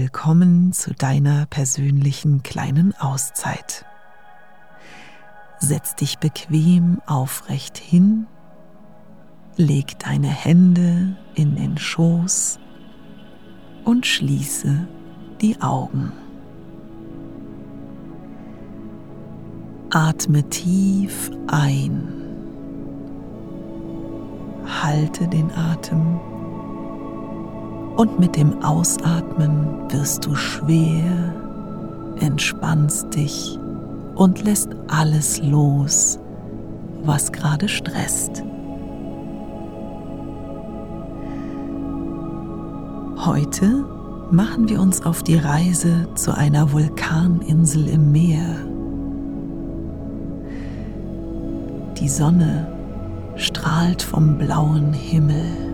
[0.00, 3.86] willkommen zu deiner persönlichen kleinen Auszeit.
[5.58, 8.26] Setz dich bequem aufrecht hin,
[9.56, 12.58] leg deine Hände in den Schoß
[13.86, 14.86] und schließe
[15.40, 16.12] die Augen.
[19.88, 22.06] Atme tief ein.
[24.66, 26.20] Halte den Atem
[27.96, 31.34] und mit dem Ausatmen wirst du schwer,
[32.20, 33.58] entspannst dich
[34.14, 36.18] und lässt alles los,
[37.04, 38.42] was gerade stresst.
[43.18, 43.84] Heute
[44.30, 48.56] machen wir uns auf die Reise zu einer Vulkaninsel im Meer.
[51.98, 52.66] Die Sonne
[53.36, 55.65] strahlt vom blauen Himmel.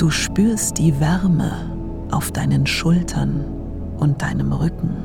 [0.00, 1.52] Du spürst die Wärme
[2.10, 3.44] auf deinen Schultern
[3.98, 4.96] und deinem Rücken.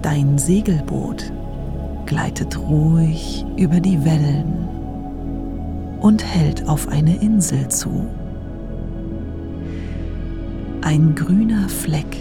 [0.00, 1.32] Dein Segelboot
[2.06, 4.68] gleitet ruhig über die Wellen
[6.00, 8.06] und hält auf eine Insel zu.
[10.82, 12.16] Ein grüner Fleck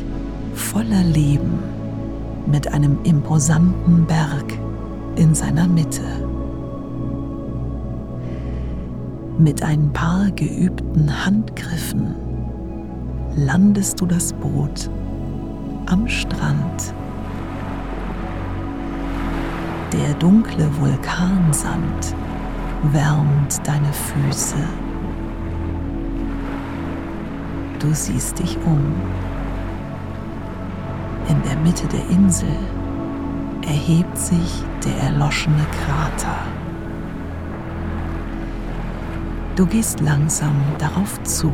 [0.56, 1.60] voller Leben
[2.48, 4.58] mit einem imposanten Berg
[5.18, 6.19] in seiner Mitte.
[9.40, 12.14] Mit ein paar geübten Handgriffen
[13.38, 14.90] landest du das Boot
[15.86, 16.94] am Strand.
[19.94, 22.14] Der dunkle Vulkansand
[22.92, 24.58] wärmt deine Füße.
[27.80, 28.94] Du siehst dich um.
[31.30, 32.58] In der Mitte der Insel
[33.62, 36.59] erhebt sich der erloschene Krater.
[39.60, 41.52] Du gehst langsam darauf zu.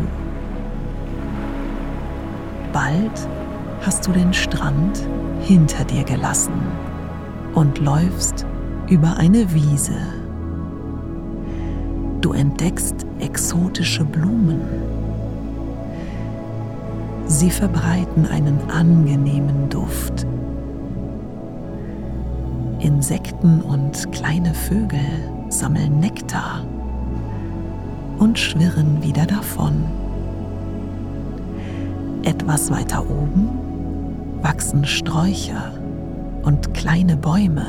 [2.71, 3.27] Bald
[3.83, 5.01] hast du den Strand
[5.41, 6.53] hinter dir gelassen
[7.55, 8.45] und läufst
[8.87, 9.97] über eine Wiese.
[12.21, 14.61] Du entdeckst exotische Blumen.
[17.25, 20.27] Sie verbreiten einen angenehmen Duft.
[22.81, 24.99] Insekten und kleine Vögel
[25.49, 26.61] sammeln Nektar
[28.19, 29.85] und schwirren wieder davon.
[32.23, 33.49] Etwas weiter oben
[34.41, 35.71] wachsen Sträucher
[36.43, 37.65] und kleine Bäume.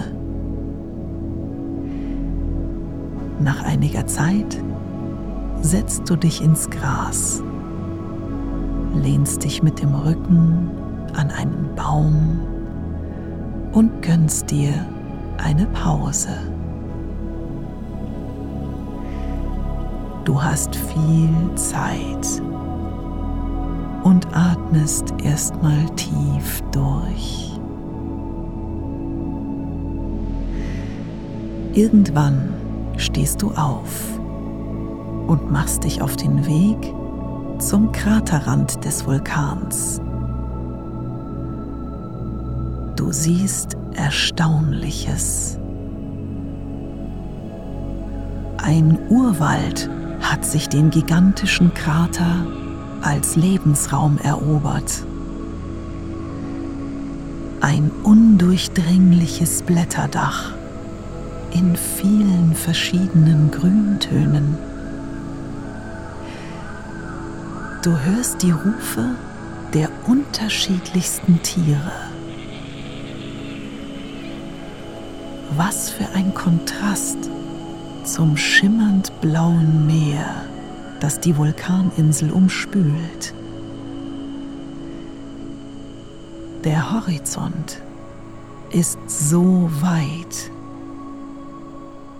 [3.40, 4.62] Nach einiger Zeit
[5.60, 7.42] setzt du dich ins Gras,
[8.94, 10.70] lehnst dich mit dem Rücken
[11.14, 12.40] an einen Baum
[13.72, 14.72] und gönnst dir
[15.38, 16.55] eine Pause.
[20.26, 22.42] Du hast viel Zeit
[24.02, 27.52] und atmest erstmal tief durch.
[31.74, 32.48] Irgendwann
[32.96, 34.18] stehst du auf
[35.28, 36.92] und machst dich auf den Weg
[37.58, 40.00] zum Kraterrand des Vulkans.
[42.96, 45.60] Du siehst Erstaunliches.
[48.56, 49.88] Ein Urwald
[50.30, 52.46] hat sich den gigantischen Krater
[53.00, 55.04] als Lebensraum erobert.
[57.60, 60.52] Ein undurchdringliches Blätterdach
[61.52, 64.56] in vielen verschiedenen Grüntönen.
[67.82, 69.14] Du hörst die Rufe
[69.74, 71.92] der unterschiedlichsten Tiere.
[75.56, 77.30] Was für ein Kontrast
[78.06, 80.26] zum schimmernd blauen Meer,
[81.00, 83.34] das die Vulkaninsel umspült.
[86.64, 87.82] Der Horizont
[88.70, 90.50] ist so weit,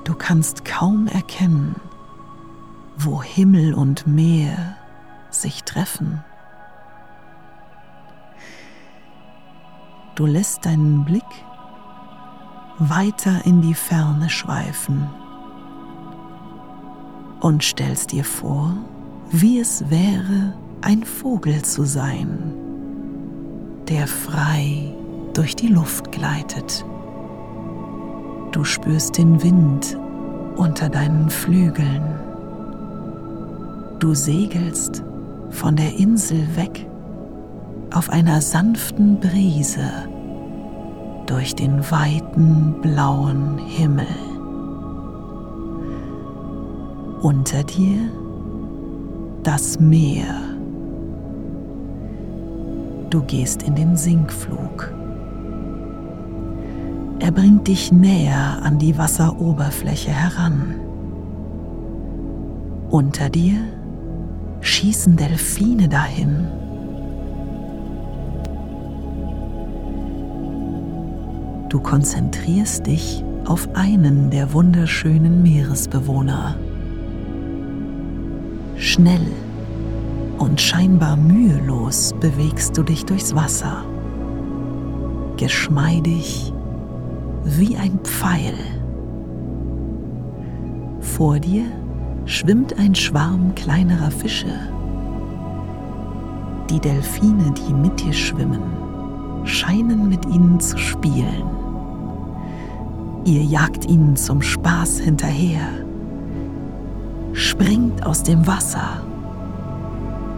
[0.04, 1.76] du kannst kaum erkennen,
[2.98, 4.77] wo Himmel und Meer
[5.30, 6.24] sich treffen.
[10.16, 11.22] Du lässt deinen Blick
[12.78, 15.09] weiter in die Ferne schweifen
[17.41, 18.77] und stellst dir vor,
[19.30, 22.54] wie es wäre, ein Vogel zu sein,
[23.88, 24.92] der frei
[25.34, 26.84] durch die Luft gleitet.
[28.53, 29.98] Du spürst den Wind
[30.56, 32.03] unter deinen Flügeln.
[33.98, 35.03] Du segelst
[35.50, 36.86] von der Insel weg
[37.92, 40.09] auf einer sanften Brise
[41.27, 44.06] durch den weiten blauen Himmel.
[47.26, 48.08] Unter dir
[49.42, 50.32] das Meer
[53.10, 54.94] du gehst in den Sinkflug.
[57.18, 60.76] Er bringt dich näher an die Wasseroberfläche heran.
[62.90, 63.56] Unter dir
[64.60, 66.46] schießen Delfine dahin.
[71.70, 76.54] Du konzentrierst dich auf einen der wunderschönen Meeresbewohner.
[78.78, 79.26] Schnell
[80.38, 83.84] und scheinbar mühelos bewegst du dich durchs Wasser,
[85.38, 86.52] geschmeidig
[87.44, 88.54] wie ein Pfeil.
[91.00, 91.64] Vor dir
[92.26, 94.52] schwimmt ein Schwarm kleinerer Fische.
[96.68, 98.60] Die Delfine, die mit dir schwimmen,
[99.44, 101.44] scheinen mit ihnen zu spielen.
[103.24, 105.85] Ihr jagt ihnen zum Spaß hinterher,
[107.36, 109.03] springt aus dem Wasser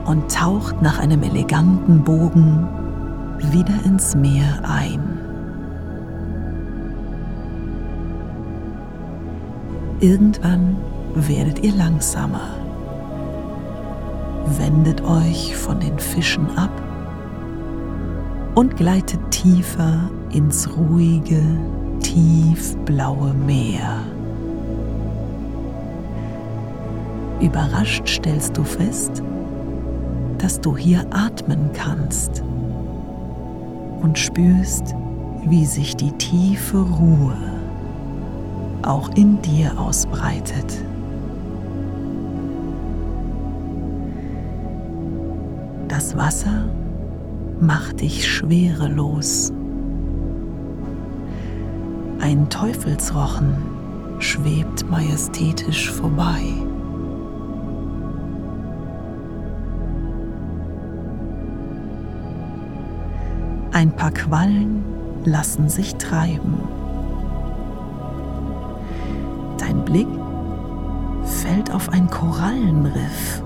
[0.04, 2.66] und taucht nach einem eleganten Bogen
[3.52, 5.00] wieder ins Meer ein.
[10.00, 10.76] Irgendwann
[11.14, 12.48] werdet ihr langsamer.
[14.58, 16.70] Wendet euch von den Fischen ab
[18.56, 21.42] und gleitet tiefer ins ruhige,
[22.00, 24.00] tiefblaue Meer.
[27.40, 29.22] Überrascht stellst du fest,
[30.38, 32.42] dass du hier atmen kannst
[34.02, 34.94] und spürst,
[35.46, 37.36] wie sich die tiefe Ruhe
[38.82, 40.84] auch in dir ausbreitet.
[45.86, 46.64] Das Wasser
[47.60, 49.52] macht dich schwerelos.
[52.20, 53.56] Ein Teufelsrochen
[54.18, 56.42] schwebt majestätisch vorbei.
[63.72, 64.84] Ein paar Quallen
[65.24, 66.58] lassen sich treiben.
[69.58, 70.08] Dein Blick
[71.24, 73.42] fällt auf ein Korallenriff.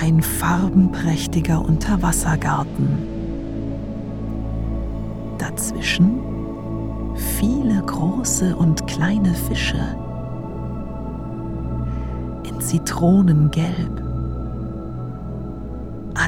[0.00, 2.98] Ein farbenprächtiger Unterwassergarten.
[5.36, 6.20] Dazwischen
[7.38, 9.96] viele große und kleine Fische.
[12.48, 13.99] In Zitronengelb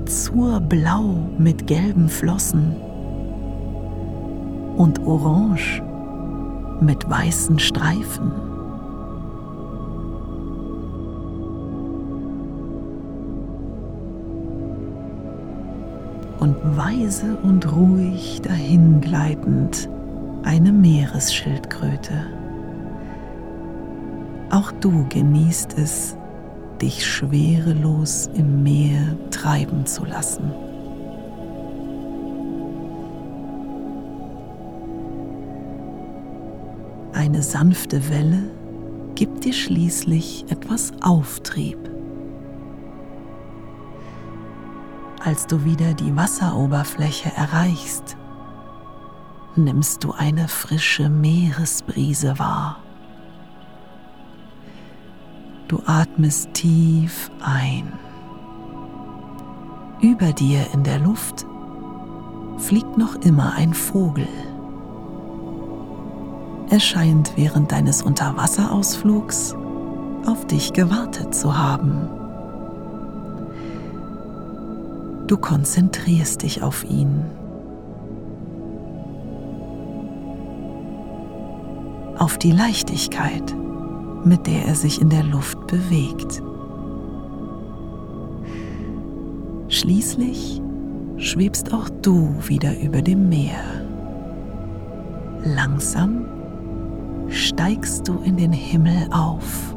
[0.02, 2.74] azurblau mit gelben Flossen
[4.76, 5.80] und orange
[6.80, 8.32] mit weißen Streifen.
[16.40, 19.88] Und weise und ruhig dahingleitend
[20.42, 22.26] eine Meeresschildkröte.
[24.50, 26.16] Auch du genießt es,
[26.82, 30.52] dich schwerelos im Meer treiben zu lassen.
[37.14, 38.50] Eine sanfte Welle
[39.14, 41.78] gibt dir schließlich etwas Auftrieb.
[45.24, 48.16] Als du wieder die Wasseroberfläche erreichst,
[49.54, 52.81] nimmst du eine frische Meeresbrise wahr.
[55.72, 57.94] Du atmest tief ein.
[60.02, 61.46] Über dir in der Luft
[62.58, 64.28] fliegt noch immer ein Vogel.
[66.68, 69.56] Er scheint während deines Unterwasserausflugs
[70.26, 72.06] auf dich gewartet zu haben.
[75.26, 77.24] Du konzentrierst dich auf ihn.
[82.18, 83.54] Auf die Leichtigkeit
[84.24, 86.42] mit der er sich in der Luft bewegt.
[89.68, 90.60] Schließlich
[91.16, 93.62] schwebst auch du wieder über dem Meer.
[95.44, 96.26] Langsam
[97.28, 99.74] steigst du in den Himmel auf,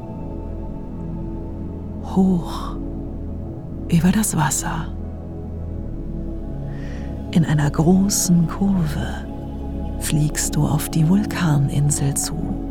[2.04, 2.76] hoch
[3.90, 4.88] über das Wasser.
[7.32, 9.26] In einer großen Kurve
[10.00, 12.65] fliegst du auf die Vulkaninsel zu.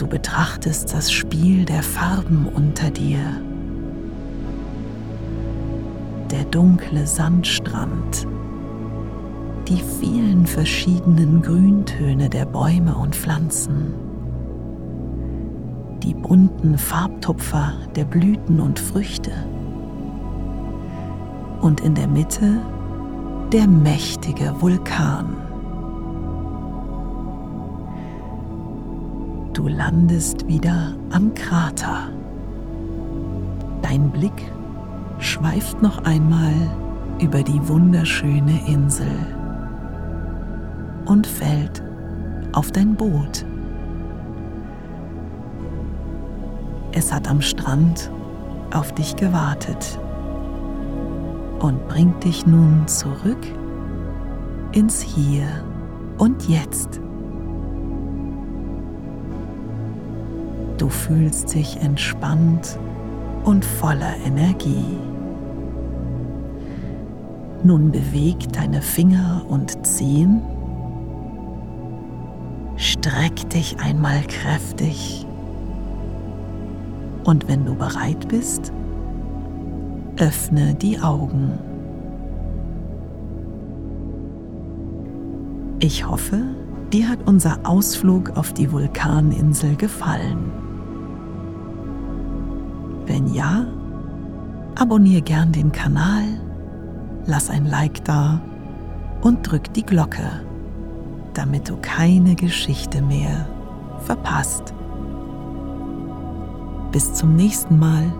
[0.00, 3.18] Du betrachtest das Spiel der Farben unter dir.
[6.30, 8.26] Der dunkle Sandstrand,
[9.68, 13.92] die vielen verschiedenen Grüntöne der Bäume und Pflanzen,
[16.02, 19.32] die bunten Farbtupfer der Blüten und Früchte
[21.60, 22.62] und in der Mitte
[23.52, 25.49] der mächtige Vulkan.
[29.60, 32.08] Du landest wieder am Krater.
[33.82, 34.50] Dein Blick
[35.18, 36.54] schweift noch einmal
[37.20, 39.12] über die wunderschöne Insel
[41.04, 41.82] und fällt
[42.52, 43.44] auf dein Boot.
[46.92, 48.10] Es hat am Strand
[48.72, 50.00] auf dich gewartet
[51.58, 53.46] und bringt dich nun zurück
[54.72, 55.48] ins Hier
[56.16, 57.02] und Jetzt.
[60.80, 62.78] Du fühlst dich entspannt
[63.44, 64.96] und voller Energie.
[67.62, 70.40] Nun beweg deine Finger und Zehen.
[72.76, 75.26] Streck dich einmal kräftig.
[77.24, 78.72] Und wenn du bereit bist,
[80.16, 81.58] öffne die Augen.
[85.80, 86.40] Ich hoffe,
[86.90, 90.59] dir hat unser Ausflug auf die Vulkaninsel gefallen.
[93.10, 93.66] Wenn ja,
[94.76, 96.22] abonniere gern den Kanal,
[97.26, 98.40] lass ein Like da
[99.20, 100.44] und drück die Glocke,
[101.34, 103.48] damit du keine Geschichte mehr
[103.98, 104.72] verpasst.
[106.92, 108.12] Bis zum nächsten Mal.